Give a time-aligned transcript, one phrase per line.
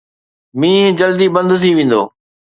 [0.61, 2.01] مينهن جلدي بند ٿي ويندو.